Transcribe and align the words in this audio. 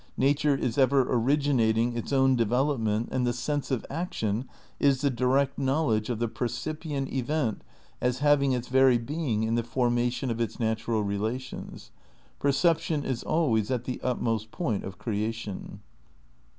Nature 0.17 0.55
is 0.55 0.79
ever 0.79 1.01
originating 1.07 1.95
its 1.95 2.11
own 2.11 2.35
development 2.35 3.07
and 3.11 3.23
the 3.23 3.31
sense 3.31 3.69
of 3.69 3.85
action 3.87 4.49
is 4.79 5.01
the 5.01 5.11
direct 5.11 5.59
knowledge 5.59 6.09
of 6.09 6.17
the 6.17 6.27
percipient 6.27 7.07
event 7.13 7.63
as 8.01 8.17
having 8.17 8.51
its 8.51 8.67
very 8.67 8.97
being 8.97 9.43
in 9.43 9.53
the 9.53 9.61
formation 9.61 10.31
of 10.31 10.41
its 10.41 10.59
natural 10.59 11.03
relations... 11.03 11.91
perception 12.39 13.05
is 13.05 13.21
always 13.21 13.69
at 13.69 13.83
the 13.83 14.01
utmost 14.01 14.49
point 14.49 14.83
of 14.83 14.97
creation." 14.97 15.81